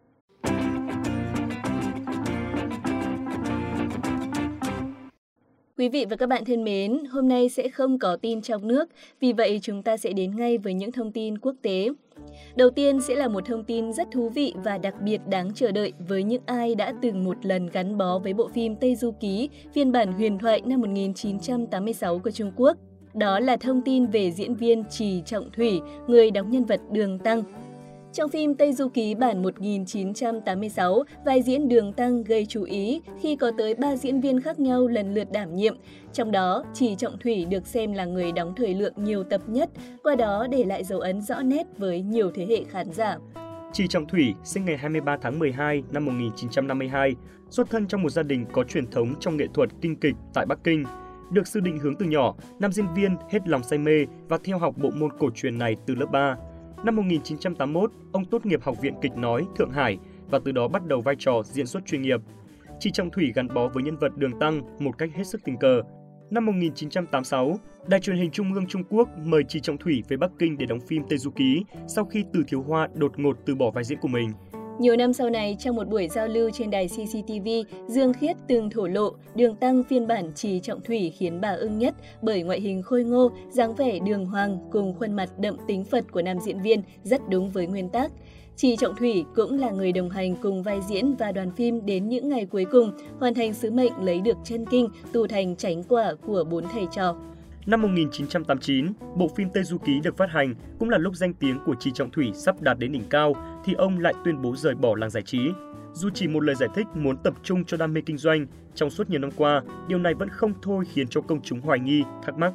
Quý 5.79 5.89
vị 5.89 6.05
và 6.09 6.15
các 6.15 6.29
bạn 6.29 6.45
thân 6.45 6.63
mến, 6.63 7.03
hôm 7.11 7.27
nay 7.27 7.49
sẽ 7.49 7.69
không 7.69 7.99
có 7.99 8.17
tin 8.21 8.41
trong 8.41 8.67
nước, 8.67 8.89
vì 9.19 9.33
vậy 9.33 9.59
chúng 9.61 9.83
ta 9.83 9.97
sẽ 9.97 10.13
đến 10.13 10.35
ngay 10.35 10.57
với 10.57 10.73
những 10.73 10.91
thông 10.91 11.11
tin 11.11 11.37
quốc 11.37 11.55
tế. 11.61 11.89
Đầu 12.55 12.69
tiên 12.69 13.01
sẽ 13.01 13.15
là 13.15 13.27
một 13.27 13.45
thông 13.45 13.63
tin 13.63 13.93
rất 13.93 14.07
thú 14.11 14.29
vị 14.29 14.53
và 14.63 14.77
đặc 14.77 14.95
biệt 15.01 15.21
đáng 15.27 15.51
chờ 15.55 15.71
đợi 15.71 15.93
với 16.07 16.23
những 16.23 16.41
ai 16.45 16.75
đã 16.75 16.93
từng 17.01 17.23
một 17.23 17.45
lần 17.45 17.67
gắn 17.67 17.97
bó 17.97 18.19
với 18.19 18.33
bộ 18.33 18.47
phim 18.47 18.75
Tây 18.75 18.95
Du 18.95 19.11
Ký, 19.11 19.49
phiên 19.73 19.91
bản 19.91 20.13
huyền 20.13 20.37
thoại 20.37 20.61
năm 20.65 20.81
1986 20.81 22.19
của 22.19 22.31
Trung 22.31 22.51
Quốc. 22.55 22.77
Đó 23.13 23.39
là 23.39 23.57
thông 23.57 23.81
tin 23.81 24.05
về 24.05 24.31
diễn 24.31 24.55
viên 24.55 24.83
Trì 24.89 25.21
Trọng 25.25 25.49
Thủy, 25.51 25.79
người 26.07 26.31
đóng 26.31 26.51
nhân 26.51 26.65
vật 26.65 26.81
Đường 26.91 27.19
Tăng. 27.19 27.43
Trong 28.13 28.29
phim 28.29 28.55
Tây 28.55 28.73
Du 28.73 28.89
Ký 28.89 29.15
bản 29.15 29.41
1986, 29.43 31.03
vai 31.25 31.41
diễn 31.41 31.69
Đường 31.69 31.93
Tăng 31.93 32.23
gây 32.23 32.45
chú 32.45 32.63
ý 32.63 33.01
khi 33.21 33.35
có 33.35 33.51
tới 33.57 33.75
3 33.75 33.95
diễn 33.95 34.21
viên 34.21 34.41
khác 34.41 34.59
nhau 34.59 34.87
lần 34.87 35.13
lượt 35.13 35.31
đảm 35.31 35.55
nhiệm. 35.55 35.77
Trong 36.13 36.31
đó, 36.31 36.63
Chỉ 36.73 36.95
Trọng 36.95 37.17
Thủy 37.19 37.45
được 37.45 37.67
xem 37.67 37.93
là 37.93 38.05
người 38.05 38.31
đóng 38.31 38.53
thời 38.57 38.73
lượng 38.73 38.93
nhiều 38.97 39.23
tập 39.23 39.41
nhất, 39.47 39.69
qua 40.03 40.15
đó 40.15 40.47
để 40.51 40.63
lại 40.63 40.83
dấu 40.83 40.99
ấn 40.99 41.21
rõ 41.21 41.41
nét 41.41 41.63
với 41.77 42.01
nhiều 42.01 42.31
thế 42.35 42.45
hệ 42.45 42.63
khán 42.63 42.93
giả. 42.93 43.17
Chỉ 43.73 43.87
Trọng 43.87 44.07
Thủy 44.07 44.33
sinh 44.43 44.65
ngày 44.65 44.77
23 44.77 45.17
tháng 45.21 45.39
12 45.39 45.83
năm 45.91 46.05
1952, 46.05 47.15
xuất 47.49 47.69
thân 47.69 47.87
trong 47.87 48.01
một 48.01 48.09
gia 48.09 48.23
đình 48.23 48.45
có 48.51 48.63
truyền 48.63 48.87
thống 48.91 49.13
trong 49.19 49.37
nghệ 49.37 49.45
thuật 49.53 49.69
kinh 49.81 49.95
kịch 49.95 50.15
tại 50.33 50.45
Bắc 50.45 50.63
Kinh. 50.63 50.85
Được 51.31 51.47
sư 51.47 51.59
định 51.59 51.79
hướng 51.79 51.95
từ 51.95 52.05
nhỏ, 52.05 52.35
nam 52.59 52.71
diễn 52.71 52.85
viên 52.95 53.15
hết 53.29 53.47
lòng 53.47 53.63
say 53.63 53.79
mê 53.79 54.05
và 54.29 54.37
theo 54.43 54.57
học 54.57 54.75
bộ 54.77 54.89
môn 54.89 55.09
cổ 55.19 55.29
truyền 55.35 55.57
này 55.57 55.75
từ 55.85 55.95
lớp 55.95 56.07
3. 56.11 56.35
Năm 56.83 56.95
1981, 56.95 57.91
ông 58.11 58.25
tốt 58.25 58.45
nghiệp 58.45 58.63
Học 58.63 58.81
viện 58.81 58.93
Kịch 59.01 59.17
Nói 59.17 59.45
Thượng 59.55 59.71
Hải 59.71 59.97
và 60.29 60.39
từ 60.45 60.51
đó 60.51 60.67
bắt 60.67 60.85
đầu 60.85 61.01
vai 61.01 61.15
trò 61.19 61.41
diễn 61.43 61.67
xuất 61.67 61.85
chuyên 61.85 62.01
nghiệp. 62.01 62.19
Chị 62.79 62.91
Trọng 62.91 63.09
Thủy 63.09 63.31
gắn 63.35 63.47
bó 63.53 63.67
với 63.67 63.83
nhân 63.83 63.97
vật 63.97 64.17
Đường 64.17 64.39
Tăng 64.39 64.61
một 64.79 64.97
cách 64.97 65.09
hết 65.15 65.27
sức 65.27 65.41
tình 65.43 65.57
cờ. 65.57 65.81
Năm 66.31 66.45
1986, 66.45 67.59
Đài 67.87 67.99
truyền 67.99 68.17
hình 68.17 68.31
Trung 68.31 68.53
ương 68.53 68.67
Trung 68.67 68.83
Quốc 68.89 69.09
mời 69.23 69.43
chị 69.47 69.59
Trọng 69.59 69.77
Thủy 69.77 70.03
về 70.07 70.17
Bắc 70.17 70.31
Kinh 70.39 70.57
để 70.57 70.65
đóng 70.65 70.79
phim 70.87 71.03
Tây 71.09 71.17
Du 71.17 71.31
Ký 71.31 71.63
sau 71.87 72.05
khi 72.05 72.23
Từ 72.33 72.43
Thiếu 72.47 72.61
Hoa 72.61 72.87
đột 72.95 73.19
ngột 73.19 73.37
từ 73.45 73.55
bỏ 73.55 73.71
vai 73.71 73.83
diễn 73.83 73.99
của 74.01 74.07
mình. 74.07 74.31
Nhiều 74.79 74.95
năm 74.95 75.13
sau 75.13 75.29
này, 75.29 75.55
trong 75.59 75.75
một 75.75 75.87
buổi 75.87 76.07
giao 76.07 76.27
lưu 76.27 76.49
trên 76.53 76.69
đài 76.69 76.87
CCTV, 76.87 77.47
Dương 77.87 78.13
Khiết 78.13 78.37
từng 78.47 78.69
thổ 78.69 78.87
lộ 78.87 79.11
đường 79.35 79.55
tăng 79.55 79.83
phiên 79.83 80.07
bản 80.07 80.31
trì 80.35 80.59
trọng 80.59 80.81
thủy 80.81 81.13
khiến 81.17 81.41
bà 81.41 81.49
ưng 81.49 81.77
nhất 81.77 81.95
bởi 82.21 82.43
ngoại 82.43 82.61
hình 82.61 82.81
khôi 82.81 83.03
ngô, 83.03 83.31
dáng 83.49 83.75
vẻ 83.75 83.99
đường 83.99 84.25
hoàng 84.25 84.57
cùng 84.71 84.93
khuôn 84.99 85.13
mặt 85.13 85.29
đậm 85.37 85.57
tính 85.67 85.83
Phật 85.83 86.05
của 86.11 86.21
nam 86.21 86.39
diễn 86.39 86.61
viên 86.61 86.81
rất 87.03 87.21
đúng 87.29 87.49
với 87.49 87.67
nguyên 87.67 87.89
tác. 87.89 88.11
Trì 88.55 88.75
Trọng 88.75 88.95
Thủy 88.95 89.25
cũng 89.35 89.59
là 89.59 89.71
người 89.71 89.91
đồng 89.91 90.09
hành 90.09 90.35
cùng 90.35 90.63
vai 90.63 90.79
diễn 90.89 91.15
và 91.15 91.31
đoàn 91.31 91.51
phim 91.51 91.85
đến 91.85 92.09
những 92.09 92.29
ngày 92.29 92.45
cuối 92.45 92.65
cùng, 92.71 92.91
hoàn 93.19 93.33
thành 93.33 93.53
sứ 93.53 93.71
mệnh 93.71 93.93
lấy 94.01 94.21
được 94.21 94.37
chân 94.43 94.65
kinh, 94.65 94.89
tu 95.13 95.27
thành 95.27 95.55
tránh 95.55 95.83
quả 95.83 96.13
của 96.27 96.43
bốn 96.43 96.63
thầy 96.73 96.85
trò. 96.95 97.15
Năm 97.65 97.81
1989, 97.81 98.87
bộ 99.15 99.27
phim 99.35 99.49
Tây 99.53 99.63
Du 99.63 99.77
Ký 99.77 99.99
được 99.99 100.17
phát 100.17 100.29
hành, 100.29 100.55
cũng 100.79 100.89
là 100.89 100.97
lúc 100.97 101.15
danh 101.15 101.33
tiếng 101.33 101.59
của 101.65 101.75
Trì 101.79 101.91
Trọng 101.91 102.11
Thủy 102.11 102.31
sắp 102.33 102.61
đạt 102.61 102.79
đến 102.79 102.91
đỉnh 102.91 103.09
cao, 103.09 103.33
thì 103.65 103.73
ông 103.73 103.99
lại 103.99 104.13
tuyên 104.25 104.41
bố 104.41 104.55
rời 104.55 104.75
bỏ 104.75 104.95
làng 104.95 105.09
giải 105.09 105.23
trí. 105.23 105.39
Dù 105.93 106.09
chỉ 106.13 106.27
một 106.27 106.39
lời 106.39 106.55
giải 106.55 106.69
thích 106.75 106.87
muốn 106.95 107.17
tập 107.17 107.33
trung 107.43 107.65
cho 107.65 107.77
đam 107.77 107.93
mê 107.93 108.01
kinh 108.01 108.17
doanh, 108.17 108.45
trong 108.75 108.89
suốt 108.89 109.09
nhiều 109.09 109.19
năm 109.19 109.31
qua, 109.35 109.61
điều 109.87 109.99
này 109.99 110.13
vẫn 110.13 110.29
không 110.29 110.53
thôi 110.61 110.85
khiến 110.93 111.07
cho 111.07 111.21
công 111.21 111.41
chúng 111.41 111.61
hoài 111.61 111.79
nghi, 111.79 112.03
thắc 112.25 112.37
mắc. 112.37 112.53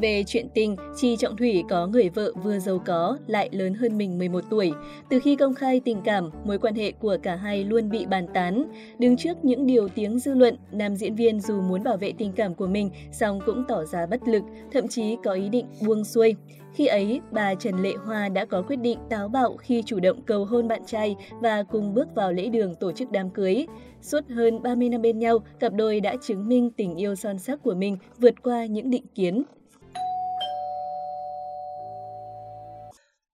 Về 0.00 0.24
chuyện 0.26 0.46
tình, 0.54 0.76
Chi 0.96 1.16
Trọng 1.16 1.36
Thủy 1.36 1.64
có 1.68 1.86
người 1.86 2.08
vợ 2.08 2.32
vừa 2.42 2.58
giàu 2.58 2.82
có, 2.86 3.18
lại 3.26 3.48
lớn 3.52 3.74
hơn 3.74 3.98
mình 3.98 4.18
11 4.18 4.44
tuổi. 4.50 4.72
Từ 5.08 5.20
khi 5.20 5.36
công 5.36 5.54
khai 5.54 5.80
tình 5.80 6.00
cảm, 6.04 6.30
mối 6.44 6.58
quan 6.58 6.74
hệ 6.74 6.92
của 6.92 7.16
cả 7.22 7.36
hai 7.36 7.64
luôn 7.64 7.90
bị 7.90 8.06
bàn 8.06 8.26
tán. 8.34 8.64
Đứng 8.98 9.16
trước 9.16 9.44
những 9.44 9.66
điều 9.66 9.88
tiếng 9.88 10.18
dư 10.18 10.34
luận, 10.34 10.56
nam 10.72 10.96
diễn 10.96 11.14
viên 11.14 11.40
dù 11.40 11.60
muốn 11.60 11.82
bảo 11.82 11.96
vệ 11.96 12.12
tình 12.18 12.32
cảm 12.32 12.54
của 12.54 12.66
mình, 12.66 12.90
song 13.12 13.40
cũng 13.46 13.64
tỏ 13.68 13.84
ra 13.84 14.06
bất 14.06 14.28
lực, 14.28 14.42
thậm 14.72 14.88
chí 14.88 15.16
có 15.24 15.32
ý 15.32 15.48
định 15.48 15.66
buông 15.86 16.04
xuôi. 16.04 16.36
Khi 16.74 16.86
ấy, 16.86 17.20
bà 17.30 17.54
Trần 17.54 17.82
Lệ 17.82 17.92
Hoa 18.04 18.28
đã 18.28 18.44
có 18.44 18.62
quyết 18.62 18.76
định 18.76 18.98
táo 19.10 19.28
bạo 19.28 19.56
khi 19.56 19.82
chủ 19.86 20.00
động 20.00 20.22
cầu 20.22 20.44
hôn 20.44 20.68
bạn 20.68 20.82
trai 20.86 21.16
và 21.40 21.62
cùng 21.62 21.94
bước 21.94 22.14
vào 22.14 22.32
lễ 22.32 22.48
đường 22.48 22.74
tổ 22.74 22.92
chức 22.92 23.10
đám 23.10 23.30
cưới. 23.30 23.66
Suốt 24.02 24.20
hơn 24.28 24.62
30 24.62 24.88
năm 24.88 25.02
bên 25.02 25.18
nhau, 25.18 25.38
cặp 25.60 25.72
đôi 25.72 26.00
đã 26.00 26.16
chứng 26.22 26.48
minh 26.48 26.70
tình 26.76 26.94
yêu 26.94 27.14
son 27.14 27.38
sắc 27.38 27.62
của 27.62 27.74
mình 27.74 27.96
vượt 28.18 28.42
qua 28.42 28.66
những 28.66 28.90
định 28.90 29.04
kiến, 29.14 29.44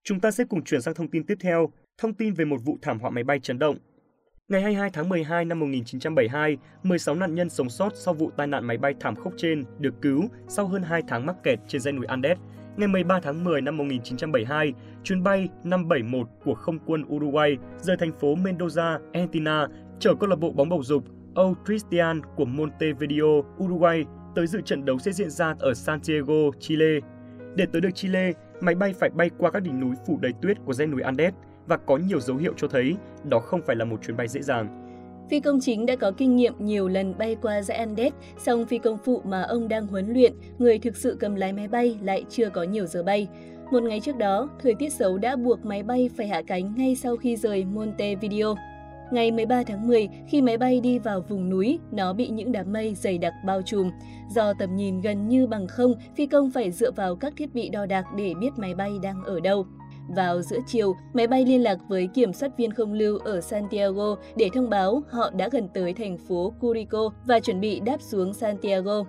Chúng 0.05 0.19
ta 0.19 0.31
sẽ 0.31 0.43
cùng 0.43 0.63
chuyển 0.63 0.81
sang 0.81 0.93
thông 0.93 1.07
tin 1.07 1.23
tiếp 1.23 1.37
theo, 1.39 1.69
thông 1.97 2.13
tin 2.13 2.33
về 2.33 2.45
một 2.45 2.57
vụ 2.65 2.77
thảm 2.81 2.99
họa 2.99 3.09
máy 3.09 3.23
bay 3.23 3.39
chấn 3.39 3.59
động. 3.59 3.75
Ngày 4.47 4.61
22 4.61 4.89
tháng 4.89 5.09
12 5.09 5.45
năm 5.45 5.59
1972, 5.59 6.57
16 6.83 7.15
nạn 7.15 7.35
nhân 7.35 7.49
sống 7.49 7.69
sót 7.69 7.91
sau 7.95 8.13
vụ 8.13 8.31
tai 8.37 8.47
nạn 8.47 8.65
máy 8.65 8.77
bay 8.77 8.93
thảm 8.99 9.15
khốc 9.15 9.33
trên 9.37 9.63
được 9.79 9.93
cứu 10.01 10.23
sau 10.47 10.67
hơn 10.67 10.83
2 10.83 11.01
tháng 11.07 11.25
mắc 11.25 11.35
kẹt 11.43 11.59
trên 11.67 11.81
dãy 11.81 11.93
núi 11.93 12.05
Andes. 12.05 12.37
Ngày 12.77 12.87
13 12.87 13.19
tháng 13.19 13.43
10 13.43 13.61
năm 13.61 13.77
1972, 13.77 14.73
chuyến 15.03 15.23
bay 15.23 15.49
571 15.63 16.27
của 16.43 16.53
không 16.53 16.79
quân 16.85 17.05
Uruguay 17.15 17.57
rời 17.81 17.97
thành 17.97 18.11
phố 18.19 18.35
Mendoza, 18.35 18.99
Argentina, 19.13 19.67
chở 19.99 20.13
câu 20.19 20.29
lạc 20.29 20.39
bộ 20.39 20.51
bóng 20.51 20.69
bầu 20.69 20.83
dục 20.83 21.03
Old 21.41 21.57
Cristian 21.65 22.21
của 22.35 22.45
Montevideo, 22.45 23.43
Uruguay 23.63 24.05
tới 24.35 24.47
dự 24.47 24.61
trận 24.61 24.85
đấu 24.85 24.99
sẽ 24.99 25.11
diễn 25.11 25.29
ra 25.29 25.55
ở 25.59 25.73
Santiago, 25.73 26.51
Chile. 26.59 26.99
Để 27.55 27.65
tới 27.71 27.81
được 27.81 27.95
Chile, 27.95 28.31
máy 28.61 28.75
bay 28.75 28.93
phải 28.93 29.09
bay 29.09 29.29
qua 29.37 29.51
các 29.51 29.63
đỉnh 29.63 29.79
núi 29.79 29.95
phủ 30.07 30.17
đầy 30.21 30.31
tuyết 30.41 30.57
của 30.65 30.73
dãy 30.73 30.87
núi 30.87 31.01
Andes 31.01 31.33
và 31.67 31.77
có 31.77 31.97
nhiều 31.97 32.19
dấu 32.19 32.37
hiệu 32.37 32.53
cho 32.57 32.67
thấy 32.67 32.95
đó 33.23 33.39
không 33.39 33.61
phải 33.61 33.75
là 33.75 33.85
một 33.85 33.97
chuyến 34.03 34.17
bay 34.17 34.27
dễ 34.27 34.41
dàng. 34.41 34.79
Phi 35.29 35.39
công 35.39 35.59
chính 35.61 35.85
đã 35.85 35.95
có 35.95 36.11
kinh 36.17 36.35
nghiệm 36.35 36.53
nhiều 36.59 36.87
lần 36.87 37.17
bay 37.17 37.35
qua 37.41 37.61
dãy 37.61 37.77
Andes, 37.77 38.13
song 38.37 38.65
phi 38.65 38.77
công 38.77 38.97
phụ 38.97 39.21
mà 39.25 39.41
ông 39.41 39.67
đang 39.67 39.87
huấn 39.87 40.13
luyện, 40.13 40.33
người 40.57 40.79
thực 40.79 40.97
sự 40.97 41.17
cầm 41.19 41.35
lái 41.35 41.53
máy 41.53 41.67
bay 41.67 41.97
lại 42.01 42.25
chưa 42.29 42.49
có 42.49 42.63
nhiều 42.63 42.85
giờ 42.85 43.03
bay. 43.03 43.27
Một 43.71 43.83
ngày 43.83 43.99
trước 43.99 44.17
đó, 44.17 44.49
thời 44.63 44.73
tiết 44.73 44.93
xấu 44.93 45.17
đã 45.17 45.35
buộc 45.35 45.65
máy 45.65 45.83
bay 45.83 46.09
phải 46.17 46.27
hạ 46.27 46.41
cánh 46.47 46.73
ngay 46.75 46.95
sau 46.95 47.17
khi 47.17 47.35
rời 47.35 47.65
Montevideo. 47.65 48.55
Ngày 49.13 49.31
13 49.31 49.63
tháng 49.67 49.87
10, 49.87 50.09
khi 50.27 50.41
máy 50.41 50.57
bay 50.57 50.79
đi 50.79 50.99
vào 50.99 51.21
vùng 51.21 51.49
núi, 51.49 51.79
nó 51.91 52.13
bị 52.13 52.27
những 52.27 52.51
đám 52.51 52.73
mây 52.73 52.95
dày 52.95 53.17
đặc 53.17 53.33
bao 53.45 53.61
trùm. 53.61 53.91
Do 54.35 54.53
tầm 54.53 54.75
nhìn 54.75 55.01
gần 55.01 55.27
như 55.27 55.47
bằng 55.47 55.67
không, 55.67 55.93
phi 56.15 56.25
công 56.25 56.51
phải 56.51 56.71
dựa 56.71 56.91
vào 56.91 57.15
các 57.15 57.33
thiết 57.37 57.53
bị 57.53 57.69
đo 57.69 57.85
đạc 57.85 58.05
để 58.17 58.33
biết 58.39 58.49
máy 58.57 58.75
bay 58.75 58.91
đang 59.03 59.23
ở 59.23 59.39
đâu. 59.39 59.65
Vào 60.15 60.41
giữa 60.41 60.59
chiều, 60.67 60.95
máy 61.13 61.27
bay 61.27 61.45
liên 61.45 61.63
lạc 61.63 61.77
với 61.87 62.07
kiểm 62.13 62.33
soát 62.33 62.57
viên 62.57 62.71
không 62.71 62.93
lưu 62.93 63.17
ở 63.17 63.41
Santiago 63.41 64.15
để 64.35 64.49
thông 64.53 64.69
báo 64.69 65.03
họ 65.09 65.29
đã 65.29 65.49
gần 65.49 65.67
tới 65.73 65.93
thành 65.93 66.17
phố 66.17 66.53
Curico 66.59 67.09
và 67.25 67.39
chuẩn 67.39 67.61
bị 67.61 67.79
đáp 67.79 68.01
xuống 68.01 68.33
Santiago. 68.33 69.03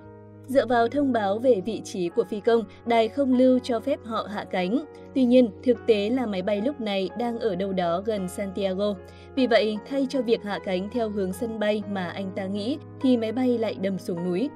Dựa 0.46 0.66
vào 0.66 0.88
thông 0.88 1.12
báo 1.12 1.38
về 1.38 1.62
vị 1.66 1.80
trí 1.84 2.08
của 2.08 2.24
phi 2.24 2.40
công, 2.40 2.64
đài 2.86 3.08
không 3.08 3.34
lưu 3.34 3.58
cho 3.58 3.80
phép 3.80 3.98
họ 4.04 4.28
hạ 4.34 4.44
cánh. 4.50 4.84
Tuy 5.14 5.24
nhiên, 5.24 5.50
thực 5.62 5.86
tế 5.86 6.10
là 6.10 6.26
máy 6.26 6.42
bay 6.42 6.60
lúc 6.60 6.80
này 6.80 7.10
đang 7.18 7.38
ở 7.38 7.56
đâu 7.56 7.72
đó 7.72 8.02
gần 8.06 8.28
Santiago. 8.28 8.94
Vì 9.34 9.46
vậy, 9.46 9.76
thay 9.88 10.06
cho 10.10 10.22
việc 10.22 10.42
hạ 10.42 10.58
cánh 10.64 10.88
theo 10.92 11.10
hướng 11.10 11.32
sân 11.32 11.58
bay 11.58 11.82
mà 11.90 12.08
anh 12.08 12.30
ta 12.36 12.46
nghĩ, 12.46 12.78
thì 13.00 13.16
máy 13.16 13.32
bay 13.32 13.58
lại 13.58 13.76
đâm 13.80 13.98
xuống 13.98 14.24
núi. 14.24 14.50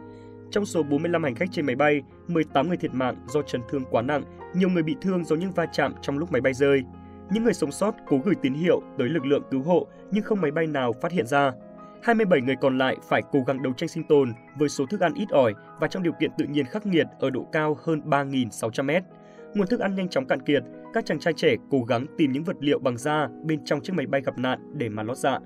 Trong 0.50 0.66
số 0.66 0.82
45 0.82 1.24
hành 1.24 1.34
khách 1.34 1.48
trên 1.52 1.66
máy 1.66 1.76
bay, 1.76 2.02
18 2.26 2.68
người 2.68 2.76
thiệt 2.76 2.94
mạng 2.94 3.16
do 3.28 3.42
chấn 3.42 3.60
thương 3.70 3.84
quá 3.90 4.02
nặng, 4.02 4.22
nhiều 4.54 4.68
người 4.68 4.82
bị 4.82 4.96
thương 5.00 5.24
do 5.24 5.36
những 5.36 5.52
va 5.52 5.66
chạm 5.72 5.94
trong 6.02 6.18
lúc 6.18 6.32
máy 6.32 6.40
bay 6.40 6.52
rơi. 6.52 6.82
Những 7.30 7.44
người 7.44 7.54
sống 7.54 7.72
sót 7.72 7.94
cố 8.06 8.18
gửi 8.24 8.34
tín 8.42 8.54
hiệu 8.54 8.82
tới 8.98 9.08
lực 9.08 9.26
lượng 9.26 9.42
cứu 9.50 9.62
hộ 9.62 9.86
nhưng 10.10 10.24
không 10.24 10.40
máy 10.40 10.50
bay 10.50 10.66
nào 10.66 10.92
phát 10.92 11.12
hiện 11.12 11.26
ra. 11.26 11.52
27 12.02 12.40
người 12.40 12.56
còn 12.56 12.78
lại 12.78 12.96
phải 13.08 13.22
cố 13.32 13.40
gắng 13.46 13.62
đấu 13.62 13.72
tranh 13.72 13.88
sinh 13.88 14.04
tồn 14.04 14.32
với 14.58 14.68
số 14.68 14.86
thức 14.86 15.00
ăn 15.00 15.14
ít 15.14 15.28
ỏi 15.30 15.54
và 15.80 15.88
trong 15.88 16.02
điều 16.02 16.12
kiện 16.20 16.30
tự 16.38 16.44
nhiên 16.44 16.66
khắc 16.66 16.86
nghiệt 16.86 17.06
ở 17.18 17.30
độ 17.30 17.46
cao 17.52 17.76
hơn 17.82 18.00
3.600 18.04 18.84
mét. 18.84 19.02
Nguồn 19.54 19.66
thức 19.66 19.80
ăn 19.80 19.94
nhanh 19.94 20.08
chóng 20.08 20.26
cạn 20.26 20.42
kiệt, 20.42 20.62
các 20.94 21.06
chàng 21.06 21.18
trai 21.18 21.32
trẻ 21.32 21.54
cố 21.70 21.82
gắng 21.82 22.06
tìm 22.18 22.32
những 22.32 22.44
vật 22.44 22.56
liệu 22.60 22.78
bằng 22.78 22.98
da 22.98 23.28
bên 23.44 23.64
trong 23.64 23.80
chiếc 23.80 23.92
máy 23.96 24.06
bay 24.06 24.20
gặp 24.20 24.38
nạn 24.38 24.58
để 24.74 24.88
mà 24.88 25.02
lót 25.02 25.16
dạ. 25.16 25.38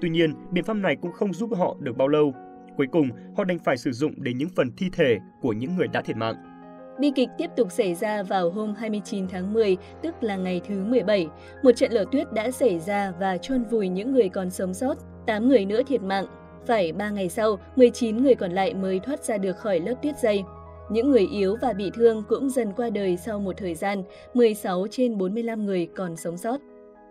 Tuy 0.00 0.08
nhiên, 0.08 0.34
biện 0.50 0.64
pháp 0.64 0.74
này 0.74 0.96
cũng 0.96 1.12
không 1.12 1.32
giúp 1.32 1.50
họ 1.56 1.76
được 1.80 1.96
bao 1.96 2.08
lâu. 2.08 2.34
Cuối 2.76 2.86
cùng, 2.92 3.08
họ 3.36 3.44
đành 3.44 3.58
phải 3.58 3.76
sử 3.76 3.92
dụng 3.92 4.12
đến 4.16 4.38
những 4.38 4.48
phần 4.56 4.70
thi 4.76 4.90
thể 4.92 5.18
của 5.40 5.52
những 5.52 5.76
người 5.76 5.88
đã 5.88 6.02
thiệt 6.02 6.16
mạng. 6.16 6.34
Bi 7.00 7.12
kịch 7.14 7.28
tiếp 7.38 7.50
tục 7.56 7.72
xảy 7.72 7.94
ra 7.94 8.22
vào 8.22 8.50
hôm 8.50 8.74
29 8.74 9.28
tháng 9.28 9.52
10, 9.52 9.76
tức 10.02 10.14
là 10.20 10.36
ngày 10.36 10.60
thứ 10.68 10.84
17. 10.84 11.28
Một 11.62 11.72
trận 11.76 11.92
lở 11.92 12.04
tuyết 12.12 12.32
đã 12.32 12.50
xảy 12.50 12.78
ra 12.78 13.12
và 13.20 13.38
chôn 13.38 13.64
vùi 13.64 13.88
những 13.88 14.12
người 14.12 14.28
còn 14.28 14.50
sống 14.50 14.74
sót 14.74 14.94
8 15.26 15.48
người 15.48 15.64
nữa 15.64 15.80
thiệt 15.86 16.02
mạng. 16.02 16.26
Phải 16.66 16.92
3 16.92 17.10
ngày 17.10 17.28
sau, 17.28 17.58
19 17.76 18.16
người 18.16 18.34
còn 18.34 18.52
lại 18.52 18.74
mới 18.74 18.98
thoát 18.98 19.24
ra 19.24 19.38
được 19.38 19.56
khỏi 19.56 19.80
lớp 19.80 19.94
tuyết 20.02 20.18
dày. 20.18 20.44
Những 20.90 21.10
người 21.10 21.26
yếu 21.32 21.56
và 21.62 21.72
bị 21.72 21.90
thương 21.94 22.22
cũng 22.28 22.50
dần 22.50 22.72
qua 22.76 22.90
đời 22.90 23.16
sau 23.16 23.40
một 23.40 23.56
thời 23.56 23.74
gian, 23.74 24.02
16 24.34 24.86
trên 24.90 25.18
45 25.18 25.66
người 25.66 25.88
còn 25.96 26.16
sống 26.16 26.36
sót. 26.36 26.60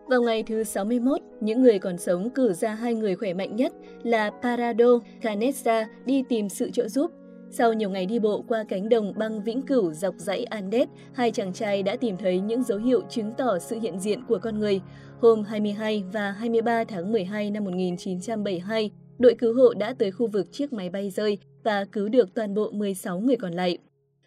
Vào 0.09 0.21
ngày 0.21 0.43
thứ 0.43 0.63
61, 0.63 1.19
những 1.41 1.61
người 1.61 1.79
còn 1.79 1.97
sống 1.97 2.29
cử 2.29 2.53
ra 2.53 2.73
hai 2.73 2.93
người 2.93 3.15
khỏe 3.15 3.33
mạnh 3.33 3.55
nhất 3.55 3.73
là 4.03 4.31
Parado 4.41 4.99
Canessa 5.21 5.87
đi 6.05 6.23
tìm 6.29 6.49
sự 6.49 6.69
trợ 6.71 6.87
giúp. 6.87 7.11
Sau 7.57 7.73
nhiều 7.73 7.89
ngày 7.89 8.05
đi 8.05 8.19
bộ 8.19 8.43
qua 8.47 8.63
cánh 8.69 8.89
đồng 8.89 9.13
băng 9.17 9.43
vĩnh 9.43 9.61
cửu 9.61 9.93
dọc 9.93 10.15
dãy 10.17 10.43
Andes, 10.43 10.87
hai 11.13 11.31
chàng 11.31 11.53
trai 11.53 11.83
đã 11.83 11.95
tìm 11.95 12.17
thấy 12.17 12.39
những 12.39 12.63
dấu 12.63 12.77
hiệu 12.77 13.01
chứng 13.09 13.33
tỏ 13.37 13.59
sự 13.59 13.79
hiện 13.79 13.99
diện 13.99 14.19
của 14.27 14.39
con 14.41 14.59
người. 14.59 14.81
Hôm 15.21 15.43
22 15.43 16.03
và 16.13 16.31
23 16.31 16.83
tháng 16.83 17.11
12 17.11 17.51
năm 17.51 17.63
1972, 17.63 18.91
đội 19.19 19.35
cứu 19.35 19.53
hộ 19.53 19.73
đã 19.73 19.93
tới 19.99 20.11
khu 20.11 20.27
vực 20.27 20.47
chiếc 20.51 20.73
máy 20.73 20.89
bay 20.89 21.09
rơi 21.09 21.37
và 21.63 21.85
cứu 21.91 22.09
được 22.09 22.33
toàn 22.33 22.53
bộ 22.53 22.71
16 22.71 23.19
người 23.19 23.37
còn 23.37 23.53
lại. 23.53 23.77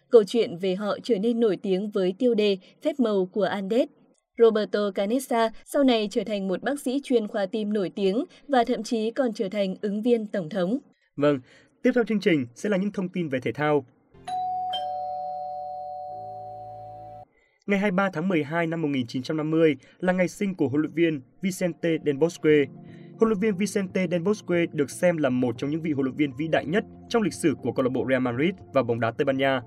Câu 0.09 0.23
chuyện 0.23 0.57
về 0.57 0.75
họ 0.75 0.97
trở 1.03 1.19
nên 1.19 1.39
nổi 1.39 1.57
tiếng 1.57 1.89
với 1.89 2.13
tiêu 2.19 2.33
đề 2.33 2.57
Phép 2.81 2.99
màu 2.99 3.25
của 3.25 3.43
Andes. 3.43 3.89
Roberto 4.37 4.91
Canessa 4.95 5.49
sau 5.65 5.83
này 5.83 6.07
trở 6.11 6.23
thành 6.23 6.47
một 6.47 6.63
bác 6.63 6.79
sĩ 6.79 7.01
chuyên 7.03 7.27
khoa 7.27 7.45
tim 7.45 7.73
nổi 7.73 7.91
tiếng 7.95 8.25
và 8.47 8.63
thậm 8.63 8.83
chí 8.83 9.11
còn 9.11 9.33
trở 9.33 9.49
thành 9.49 9.75
ứng 9.81 10.01
viên 10.01 10.27
tổng 10.27 10.49
thống. 10.49 10.79
Vâng, 11.15 11.39
tiếp 11.83 11.91
theo 11.95 12.03
chương 12.03 12.19
trình 12.19 12.47
sẽ 12.55 12.69
là 12.69 12.77
những 12.77 12.91
thông 12.91 13.09
tin 13.09 13.29
về 13.29 13.39
thể 13.39 13.51
thao. 13.51 13.85
Ngày 17.67 17.79
23 17.79 18.09
tháng 18.13 18.27
12 18.27 18.67
năm 18.67 18.81
1950 18.81 19.75
là 19.99 20.13
ngày 20.13 20.27
sinh 20.27 20.55
của 20.55 20.67
huấn 20.67 20.81
luyện 20.81 20.93
viên 20.93 21.21
Vicente 21.41 21.89
Del 22.05 22.15
Bosque. 22.15 22.65
Huấn 23.19 23.29
luyện 23.29 23.39
viên 23.39 23.55
Vicente 23.55 24.07
Del 24.07 24.21
Bosque 24.21 24.65
được 24.73 24.89
xem 24.89 25.17
là 25.17 25.29
một 25.29 25.55
trong 25.57 25.69
những 25.69 25.81
vị 25.81 25.91
huấn 25.91 26.05
luyện 26.05 26.15
viên 26.15 26.31
vĩ 26.37 26.47
đại 26.47 26.65
nhất 26.65 26.83
trong 27.09 27.21
lịch 27.21 27.33
sử 27.33 27.55
của 27.61 27.71
câu 27.71 27.83
lạc 27.83 27.89
bộ 27.89 28.05
Real 28.09 28.21
Madrid 28.21 28.51
và 28.73 28.83
bóng 28.83 28.99
đá 28.99 29.11
Tây 29.11 29.25
Ban 29.25 29.37
Nha. 29.37 29.61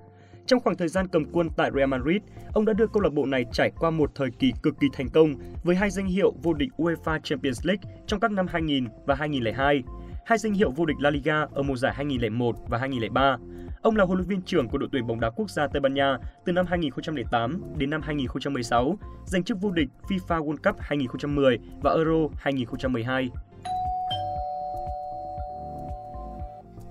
Trong 0.47 0.61
khoảng 0.61 0.77
thời 0.77 0.89
gian 0.89 1.09
cầm 1.09 1.25
quân 1.33 1.49
tại 1.57 1.71
Real 1.75 1.89
Madrid, 1.89 2.23
ông 2.53 2.65
đã 2.65 2.73
đưa 2.73 2.87
câu 2.87 3.03
lạc 3.03 3.13
bộ 3.13 3.27
này 3.27 3.45
trải 3.53 3.71
qua 3.79 3.91
một 3.91 4.11
thời 4.15 4.31
kỳ 4.39 4.53
cực 4.63 4.81
kỳ 4.81 4.87
thành 4.93 5.09
công 5.09 5.35
với 5.65 5.77
hai 5.77 5.91
danh 5.91 6.07
hiệu 6.07 6.35
vô 6.43 6.53
địch 6.53 6.71
UEFA 6.77 7.19
Champions 7.19 7.67
League 7.67 7.83
trong 8.07 8.21
các 8.21 8.31
năm 8.31 8.47
2000 8.47 8.87
và 9.07 9.15
2002, 9.15 9.83
hai 10.25 10.39
danh 10.39 10.53
hiệu 10.53 10.71
vô 10.71 10.87
địch 10.87 10.97
La 11.01 11.11
Liga 11.11 11.47
ở 11.55 11.63
mùa 11.63 11.77
giải 11.77 11.93
2001 11.95 12.57
và 12.69 12.79
2003 12.79 13.37
Ông 13.83 13.97
là 13.97 14.05
huấn 14.05 14.19
luyện 14.19 14.29
viên 14.29 14.43
trưởng 14.43 14.69
của 14.69 14.79
đội 14.79 14.89
tuyển 14.93 15.07
bóng 15.07 15.21
đá 15.21 15.31
quốc 15.31 15.51
gia 15.51 15.67
Tây 15.67 15.81
Ban 15.81 15.95
Nha 15.95 16.19
từ 16.45 16.53
năm 16.53 16.67
2008 16.67 17.63
đến 17.77 17.91
năm 17.91 18.03
2016, 18.03 18.99
giành 19.27 19.45
chức 19.45 19.61
vô 19.61 19.71
địch 19.71 19.89
FIFA 20.09 20.45
World 20.45 20.73
Cup 20.73 20.77
2010 20.81 21.59
và 21.83 21.91
Euro 21.91 22.29
2012. 22.37 23.31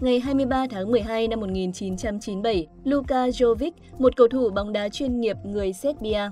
Ngày 0.01 0.19
23 0.19 0.65
tháng 0.69 0.91
12 0.91 1.27
năm 1.27 1.39
1997, 1.39 2.67
Luka 2.83 3.27
Jovic, 3.27 3.71
một 3.97 4.15
cầu 4.15 4.27
thủ 4.27 4.49
bóng 4.49 4.73
đá 4.73 4.89
chuyên 4.89 5.19
nghiệp 5.19 5.37
người 5.43 5.73
Serbia, 5.73 6.29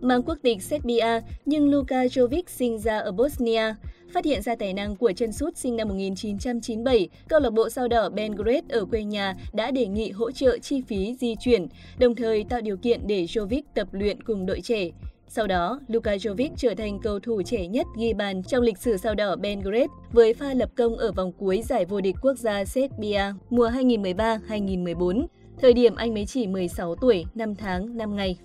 mang 0.00 0.22
quốc 0.22 0.38
tịch 0.42 0.62
Serbia 0.62 1.20
nhưng 1.44 1.70
Luka 1.70 2.04
Jovic 2.04 2.42
sinh 2.46 2.78
ra 2.78 2.98
ở 2.98 3.12
Bosnia. 3.12 3.74
Phát 4.12 4.24
hiện 4.24 4.42
ra 4.42 4.54
tài 4.54 4.74
năng 4.74 4.96
của 4.96 5.12
chân 5.12 5.32
sút 5.32 5.56
sinh 5.56 5.76
năm 5.76 5.88
1997, 5.88 7.08
câu 7.28 7.40
lạc 7.40 7.50
bộ 7.50 7.68
sao 7.68 7.88
đỏ 7.88 8.08
Belgrade 8.08 8.62
ở 8.68 8.84
quê 8.84 9.04
nhà 9.04 9.34
đã 9.52 9.70
đề 9.70 9.86
nghị 9.86 10.10
hỗ 10.10 10.30
trợ 10.30 10.58
chi 10.58 10.82
phí 10.88 11.14
di 11.20 11.34
chuyển, 11.34 11.66
đồng 11.98 12.14
thời 12.14 12.44
tạo 12.44 12.60
điều 12.60 12.76
kiện 12.76 13.06
để 13.06 13.24
Jovic 13.24 13.62
tập 13.74 13.88
luyện 13.92 14.22
cùng 14.22 14.46
đội 14.46 14.60
trẻ. 14.60 14.90
Sau 15.28 15.46
đó, 15.46 15.80
Luka 15.88 16.16
Jovic 16.16 16.50
trở 16.56 16.74
thành 16.74 16.98
cầu 17.02 17.20
thủ 17.20 17.42
trẻ 17.42 17.66
nhất 17.66 17.86
ghi 17.98 18.12
bàn 18.12 18.42
trong 18.42 18.62
lịch 18.62 18.78
sử 18.78 18.96
sao 18.96 19.14
đỏ 19.14 19.36
Belgrade 19.36 19.86
với 20.12 20.34
pha 20.34 20.54
lập 20.54 20.70
công 20.76 20.96
ở 20.96 21.12
vòng 21.12 21.32
cuối 21.38 21.62
giải 21.62 21.84
vô 21.84 22.00
địch 22.00 22.16
quốc 22.22 22.38
gia 22.38 22.64
Serbia 22.64 23.22
mùa 23.50 23.68
2013-2014. 23.68 25.26
Thời 25.60 25.72
điểm 25.72 25.94
anh 25.94 26.14
mới 26.14 26.26
chỉ 26.26 26.46
16 26.46 26.94
tuổi, 26.94 27.24
5 27.34 27.54
tháng, 27.54 27.96
5 27.96 28.16
ngày. 28.16 28.36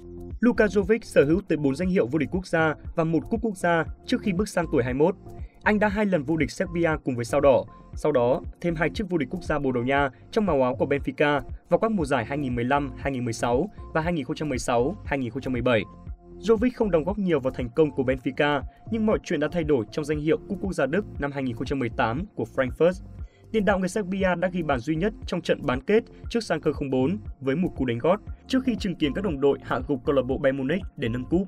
Luka 0.43 0.65
Jovic 0.65 0.99
sở 1.01 1.25
hữu 1.25 1.41
tới 1.47 1.57
4 1.57 1.75
danh 1.75 1.89
hiệu 1.89 2.07
vô 2.07 2.19
địch 2.19 2.29
quốc 2.31 2.47
gia 2.47 2.75
và 2.95 3.03
một 3.03 3.19
cúp 3.29 3.39
quốc 3.43 3.57
gia 3.57 3.85
trước 4.05 4.21
khi 4.21 4.33
bước 4.33 4.49
sang 4.49 4.65
tuổi 4.71 4.83
21. 4.83 5.15
Anh 5.63 5.79
đã 5.79 5.87
hai 5.87 6.05
lần 6.05 6.23
vô 6.23 6.37
địch 6.37 6.51
Serbia 6.51 6.89
cùng 7.03 7.15
với 7.15 7.25
sao 7.25 7.41
đỏ, 7.41 7.63
sau 7.95 8.11
đó 8.11 8.41
thêm 8.61 8.75
hai 8.75 8.89
chức 8.89 9.09
vô 9.09 9.17
địch 9.17 9.29
quốc 9.31 9.43
gia 9.43 9.59
Bồ 9.59 9.71
Đào 9.71 9.83
Nha 9.83 10.09
trong 10.31 10.45
màu 10.45 10.63
áo 10.63 10.75
của 10.75 10.85
Benfica 10.85 11.41
vào 11.69 11.79
các 11.79 11.91
mùa 11.91 12.05
giải 12.05 12.25
2015-2016 12.29 13.67
và 13.93 14.01
2016-2017. 14.01 15.83
Jovic 16.39 16.71
không 16.75 16.91
đóng 16.91 17.03
góp 17.03 17.17
nhiều 17.17 17.39
vào 17.39 17.53
thành 17.53 17.69
công 17.75 17.91
của 17.91 18.03
Benfica, 18.03 18.61
nhưng 18.91 19.05
mọi 19.05 19.19
chuyện 19.23 19.39
đã 19.39 19.47
thay 19.51 19.63
đổi 19.63 19.85
trong 19.91 20.05
danh 20.05 20.19
hiệu 20.19 20.37
Cúp 20.49 20.57
Quốc 20.61 20.73
gia 20.73 20.85
Đức 20.85 21.05
năm 21.19 21.31
2018 21.31 22.25
của 22.35 22.45
Frankfurt. 22.55 23.03
Tiền 23.53 23.65
đạo 23.65 23.79
người 23.79 23.89
Serbia 23.89 24.35
đã 24.39 24.47
ghi 24.47 24.63
bàn 24.63 24.79
duy 24.79 24.95
nhất 24.95 25.13
trong 25.27 25.41
trận 25.41 25.65
bán 25.65 25.81
kết 25.81 26.03
trước 26.29 26.43
Schalke 26.43 26.71
04 26.91 27.17
với 27.41 27.55
một 27.55 27.69
cú 27.77 27.85
đánh 27.85 27.97
gót 27.97 28.19
trước 28.47 28.63
khi 28.63 28.75
chứng 28.75 28.95
kiến 28.95 29.13
các 29.13 29.23
đồng 29.23 29.41
đội 29.41 29.59
hạ 29.63 29.79
gục 29.87 30.05
câu 30.05 30.15
lạc 30.15 30.21
bộ 30.21 30.37
Bayern 30.37 30.57
Munich 30.57 30.81
để 30.97 31.09
nâng 31.09 31.25
cúp. 31.25 31.47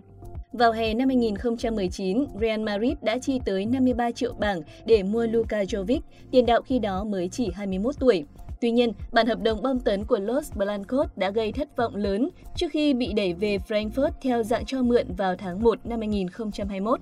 Vào 0.53 0.71
hè 0.71 0.93
năm 0.93 1.07
2019, 1.07 2.25
Real 2.41 2.61
Madrid 2.61 2.93
đã 3.01 3.17
chi 3.17 3.39
tới 3.45 3.65
53 3.65 4.11
triệu 4.11 4.33
bảng 4.33 4.61
để 4.85 5.03
mua 5.03 5.27
Luka 5.27 5.63
Jovic, 5.63 5.99
tiền 6.31 6.45
đạo 6.45 6.61
khi 6.61 6.79
đó 6.79 7.03
mới 7.03 7.29
chỉ 7.29 7.51
21 7.53 7.95
tuổi. 7.99 8.25
Tuy 8.61 8.71
nhiên, 8.71 8.91
bản 9.11 9.27
hợp 9.27 9.41
đồng 9.43 9.61
bom 9.61 9.79
tấn 9.79 10.03
của 10.03 10.19
Los 10.19 10.53
Blancos 10.53 11.09
đã 11.15 11.29
gây 11.29 11.51
thất 11.51 11.77
vọng 11.77 11.95
lớn 11.95 12.29
trước 12.55 12.67
khi 12.71 12.93
bị 12.93 13.13
đẩy 13.13 13.33
về 13.33 13.57
Frankfurt 13.67 14.11
theo 14.21 14.43
dạng 14.43 14.65
cho 14.65 14.83
mượn 14.83 15.05
vào 15.17 15.35
tháng 15.35 15.63
1 15.63 15.85
năm 15.85 15.99
2021. 15.99 16.99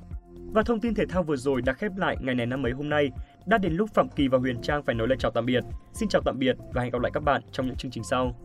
Và 0.54 0.64
thông 0.64 0.80
tin 0.80 0.94
thể 0.94 1.06
thao 1.10 1.24
vừa 1.24 1.36
rồi 1.36 1.62
đã 1.62 1.74
khép 1.74 1.98
lại 1.98 2.18
ngày 2.22 2.36
này 2.36 2.46
năm 2.46 2.62
mấy 2.62 2.72
hôm 2.72 2.90
nay. 2.90 3.12
Đã 3.46 3.58
đến 3.58 3.74
lúc 3.74 3.90
Phạm 3.94 4.10
Kỳ 4.10 4.28
và 4.28 4.38
Huyền 4.38 4.62
Trang 4.62 4.84
phải 4.84 4.96
nói 4.96 5.08
lời 5.08 5.18
chào 5.20 5.32
tạm 5.32 5.46
biệt. 5.46 5.64
Xin 5.94 6.10
chào 6.10 6.22
tạm 6.26 6.40
biệt 6.40 6.56
và 6.74 6.82
hẹn 6.82 6.92
gặp 6.92 7.02
lại 7.02 7.12
các 7.14 7.24
bạn 7.24 7.42
trong 7.52 7.68
những 7.68 7.76
chương 7.76 7.92
trình 7.92 8.04
sau. 8.04 8.36